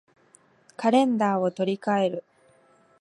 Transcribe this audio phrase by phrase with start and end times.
[0.77, 2.23] カレンダーを取り換える